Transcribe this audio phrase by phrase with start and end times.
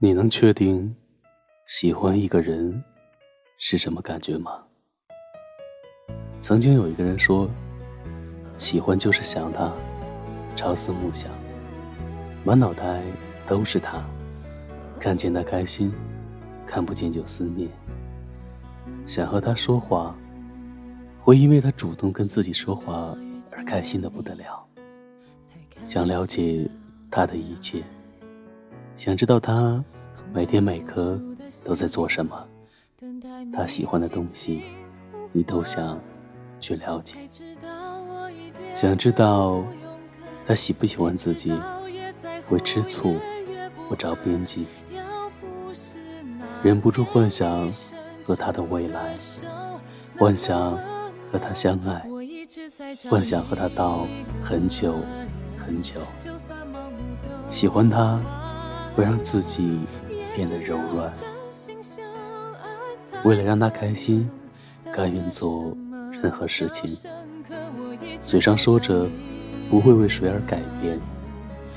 [0.00, 0.94] 你能确定
[1.66, 2.84] 喜欢一个人
[3.56, 4.62] 是什么感觉吗？
[6.38, 7.50] 曾经有一个人说，
[8.58, 9.72] 喜欢就是想他，
[10.54, 11.32] 朝思暮想，
[12.44, 13.02] 满脑袋
[13.44, 14.00] 都是他，
[15.00, 15.92] 看见他开心，
[16.64, 17.68] 看不见就思念，
[19.04, 20.14] 想和他说话，
[21.18, 23.18] 会因为他主动跟自己说话
[23.50, 24.64] 而开心的不得了，
[25.88, 26.70] 想了解
[27.10, 27.82] 他的一切。
[28.98, 29.82] 想知道他
[30.32, 31.16] 每天每刻
[31.64, 32.48] 都在做什么，
[33.52, 34.64] 他喜欢的东西，
[35.30, 36.00] 你都想
[36.58, 37.14] 去了解。
[38.74, 39.62] 想知道
[40.44, 41.52] 他喜不喜欢自己，
[42.48, 43.14] 会吃醋，
[43.88, 44.64] 不着边际，
[46.60, 47.72] 忍不住幻想
[48.24, 49.16] 和他的未来，
[50.18, 50.76] 幻想
[51.30, 52.04] 和他相爱，
[53.08, 54.08] 幻想和他到
[54.42, 54.96] 很久
[55.56, 56.00] 很久，
[57.48, 58.20] 喜欢他。
[58.98, 59.78] 会让自己
[60.34, 61.12] 变得柔软，
[63.22, 64.28] 为了让他开心，
[64.92, 65.72] 甘愿做
[66.20, 66.90] 任何事情。
[68.18, 69.08] 嘴上说着
[69.70, 70.98] 不会为谁而改变，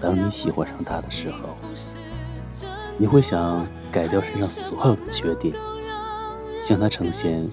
[0.00, 1.50] 当你喜欢上他的时候，
[2.98, 5.54] 你会想改掉身上所有的缺点，
[6.60, 7.48] 向他呈现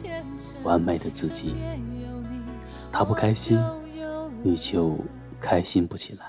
[0.63, 1.53] 完美的自己。
[2.91, 3.63] 他不开心，
[4.41, 4.97] 你就
[5.39, 6.25] 开心不起来；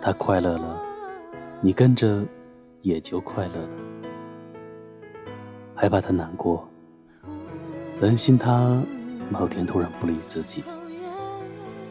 [0.00, 0.86] 他快乐了。
[1.62, 2.24] 你跟着
[2.80, 3.68] 也就快乐了，
[5.74, 6.66] 害怕他难过，
[8.00, 8.82] 担心他
[9.28, 10.64] 某天突然不理自己，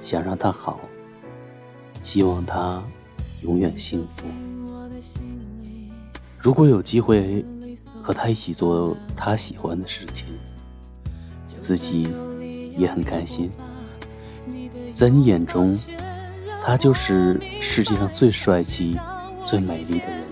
[0.01, 0.79] 想让他好，
[2.01, 2.81] 希望他
[3.43, 4.25] 永远幸福。
[6.39, 7.45] 如果有机会
[8.01, 10.25] 和他一起做他喜欢的事情，
[11.55, 12.11] 自己
[12.75, 13.51] 也很开心。
[14.93, 15.77] 在你眼中，
[16.59, 18.97] 他就是世界上最帅气。
[19.45, 20.23] 最美丽的人，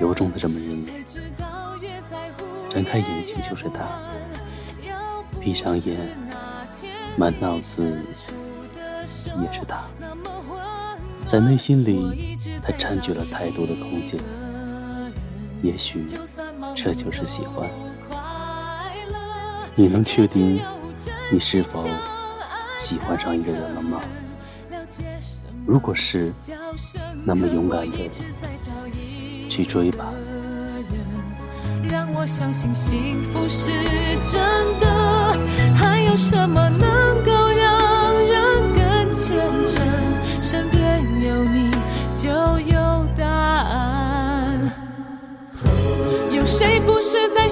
[0.00, 1.04] 由衷的这么认为。
[2.68, 3.86] 睁开眼睛就是他，
[5.38, 5.98] 闭上眼，
[7.16, 7.84] 满脑子
[9.26, 9.84] 也是他。
[11.26, 14.20] 在内心里，他占据了太多的空间。
[15.62, 16.04] 也许
[16.74, 17.68] 这就是喜欢。
[19.74, 20.60] 你能确定
[21.30, 21.86] 你是否
[22.78, 24.00] 喜欢上一个人了吗？
[25.64, 26.32] 如果是，
[27.24, 28.10] 那么勇敢的
[29.48, 30.12] 去追吧。
[31.90, 33.70] 让我相信幸福是
[34.30, 34.40] 真
[34.80, 35.36] 的，
[35.76, 39.36] 还有什么能够让人更虔
[39.66, 39.82] 诚？
[40.42, 41.70] 身边有你
[42.16, 42.30] 就
[42.74, 44.72] 有答案。
[46.30, 47.48] 有谁不是在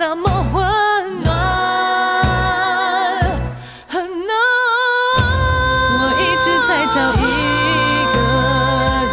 [0.00, 1.30] 那么温暖，
[3.86, 4.32] 很暖。
[6.00, 7.22] 我一直在找一
[8.14, 8.18] 个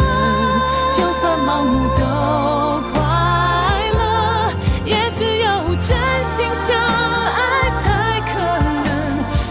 [0.94, 2.00] 就算盲目都
[2.90, 2.96] 快
[3.98, 4.00] 乐，
[4.86, 5.46] 也只有
[5.82, 5.92] 真
[6.24, 6.74] 心相
[7.36, 7.38] 爱
[7.82, 7.86] 才
[8.32, 8.40] 可
[8.86, 8.88] 能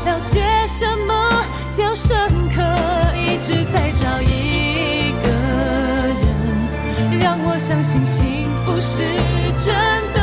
[0.08, 1.14] 了解什么
[1.72, 2.10] 叫深
[2.50, 2.64] 刻。
[3.16, 5.30] 一直在找一个
[6.18, 9.04] 人，让我相信幸福是
[9.64, 9.76] 真
[10.16, 10.17] 的。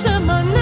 [0.00, 0.59] 什么